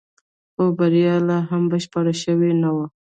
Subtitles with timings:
[0.53, 2.85] خو بريا لا هم بشپړه شوې نه وه.